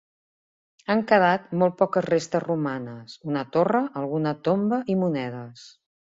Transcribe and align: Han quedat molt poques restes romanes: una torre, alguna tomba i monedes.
Han 0.91 1.01
quedat 1.09 1.43
molt 1.63 1.75
poques 1.81 2.07
restes 2.07 2.41
romanes: 2.45 3.17
una 3.33 3.43
torre, 3.57 3.81
alguna 4.01 4.33
tomba 4.49 4.81
i 4.95 4.97
monedes. 5.03 5.67